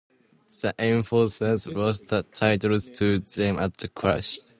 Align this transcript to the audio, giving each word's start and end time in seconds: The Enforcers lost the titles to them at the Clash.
The 0.61 0.73
Enforcers 0.79 1.67
lost 1.67 2.07
the 2.07 2.23
titles 2.23 2.89
to 2.97 3.19
them 3.19 3.59
at 3.59 3.77
the 3.77 3.87
Clash. 3.87 4.39